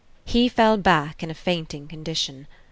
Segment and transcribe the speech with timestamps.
[0.25, 2.47] He fell back in a fainting condition.